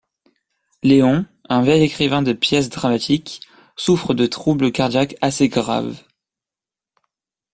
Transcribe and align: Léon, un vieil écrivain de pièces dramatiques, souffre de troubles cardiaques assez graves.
Léon, 0.81 1.27
un 1.47 1.61
vieil 1.61 1.83
écrivain 1.83 2.23
de 2.23 2.33
pièces 2.33 2.69
dramatiques, 2.71 3.41
souffre 3.75 4.15
de 4.15 4.25
troubles 4.25 4.71
cardiaques 4.71 5.15
assez 5.21 5.47
graves. 5.47 6.01